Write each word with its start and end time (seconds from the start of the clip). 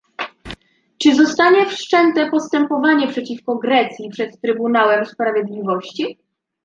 Czy 0.97 1.15
zostanie 1.15 1.65
wszczęte 1.65 2.29
postępowanie 2.29 3.07
przeciwko 3.07 3.57
Grecji 3.57 4.09
przed 4.09 4.41
Trybunałem 4.41 5.05
Sprawiedliwości? 5.05 6.17